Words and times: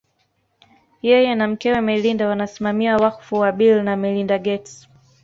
Yeye 1.01 1.35
na 1.35 1.47
mkewe 1.47 1.81
Melinda 1.81 2.27
wanasimamia 2.27 2.97
wakfu 2.97 3.35
wa 3.35 3.51
Bill 3.51 3.83
na 3.83 3.95
Melinda 3.97 4.37
Gates 4.37 4.87